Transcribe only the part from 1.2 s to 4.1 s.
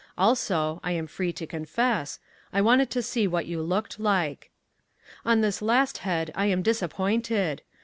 to confess, I wanted to see what you looked